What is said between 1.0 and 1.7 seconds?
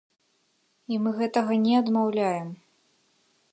мы гэтага